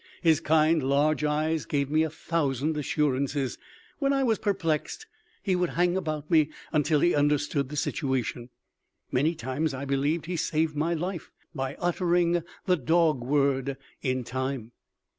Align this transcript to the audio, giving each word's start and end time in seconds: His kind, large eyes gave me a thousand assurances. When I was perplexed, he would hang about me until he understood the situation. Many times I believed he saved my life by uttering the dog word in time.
His 0.23 0.39
kind, 0.39 0.81
large 0.81 1.23
eyes 1.23 1.65
gave 1.65 1.91
me 1.91 2.01
a 2.01 2.09
thousand 2.09 2.75
assurances. 2.75 3.59
When 3.99 4.13
I 4.13 4.23
was 4.23 4.39
perplexed, 4.39 5.05
he 5.43 5.55
would 5.55 5.69
hang 5.77 5.95
about 5.95 6.31
me 6.31 6.49
until 6.73 7.01
he 7.01 7.13
understood 7.13 7.69
the 7.69 7.75
situation. 7.75 8.49
Many 9.11 9.35
times 9.35 9.75
I 9.75 9.85
believed 9.85 10.25
he 10.25 10.37
saved 10.37 10.75
my 10.75 10.95
life 10.95 11.29
by 11.53 11.75
uttering 11.75 12.41
the 12.65 12.77
dog 12.77 13.21
word 13.23 13.77
in 14.01 14.23
time. 14.23 14.71